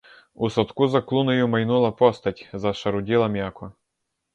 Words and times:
У 0.45 0.47
садку 0.55 0.87
за 0.93 1.01
клунею 1.11 1.47
майнула 1.57 1.91
постать, 2.03 2.45
зашаруділа 2.67 3.27
м'яко. 3.39 3.73